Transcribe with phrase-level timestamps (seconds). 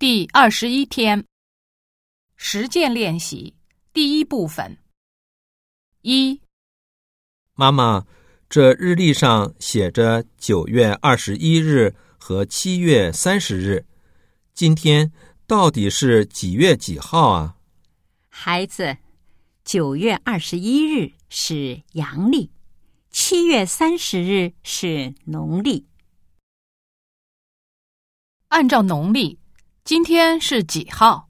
[0.00, 1.26] 第二十一天，
[2.34, 3.54] 实践练习
[3.92, 4.78] 第一部分。
[6.00, 6.40] 一，
[7.52, 8.06] 妈妈，
[8.48, 13.84] 这日历上写着九月二十一日和七月三十日，
[14.54, 15.12] 今天
[15.46, 17.58] 到底是几月几号啊？
[18.30, 18.96] 孩子，
[19.64, 22.50] 九月二十一日是阳历，
[23.10, 25.86] 七月三十日是农历。
[28.48, 29.38] 按照农历，
[29.90, 31.28] 今天是几号？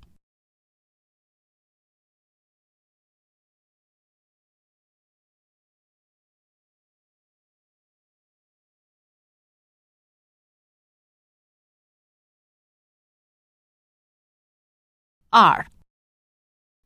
[15.30, 15.66] 二，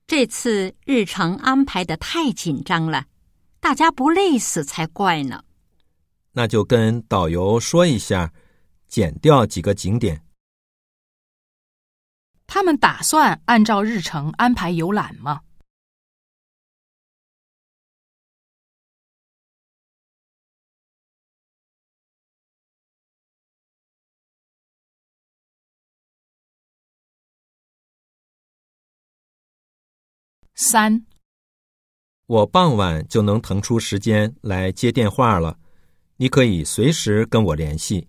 [0.07, 3.07] 这次日程安排的太紧张了，
[3.59, 5.43] 大家不累死才怪呢。
[6.31, 8.33] 那就跟导游说一下，
[8.87, 10.25] 减掉几个景点。
[12.55, 15.41] 他们打算按照日程安排游览吗？
[30.55, 31.05] 三，
[32.27, 35.59] 我傍晚就能腾出时间来接电话了，
[36.19, 38.09] 你可以随时跟我联系。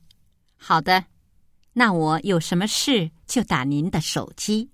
[0.56, 1.06] 好的，
[1.74, 4.70] 那我有什么事就打您的手机。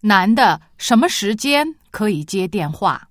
[0.00, 3.10] 男的什么时间可以接电话？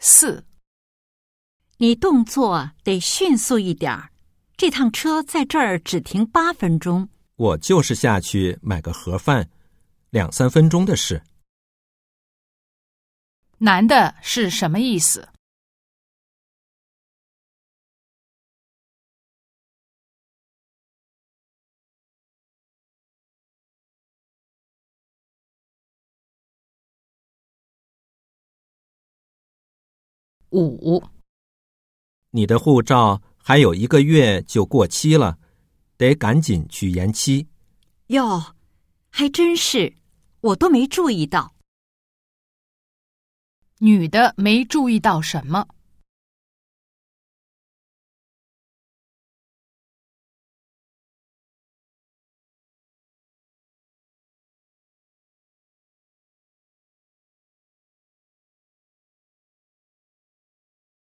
[0.00, 0.46] 四，
[1.78, 4.12] 你动作得迅速一点儿。
[4.56, 7.08] 这趟车在这儿只停八分钟。
[7.38, 9.48] 我就是下去买个盒饭，
[10.10, 11.22] 两三分钟的事。
[13.58, 15.28] 男的是什么意思？
[30.50, 31.00] 五，
[32.30, 35.38] 你的护照还有一个月就过期了，
[35.98, 37.46] 得赶紧去延期。
[38.06, 38.54] 哟，
[39.10, 39.94] 还真是，
[40.40, 41.54] 我都没注意到。
[43.80, 45.68] 女的没注意到什么？